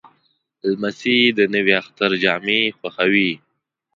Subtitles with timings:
[0.69, 3.31] لمسی د نوي اختر جامې خوښوي.